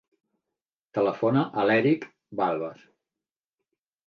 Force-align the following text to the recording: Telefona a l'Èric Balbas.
Telefona 0.97 1.43
a 1.49 1.67
l'Èric 1.67 2.09
Balbas. 2.41 2.89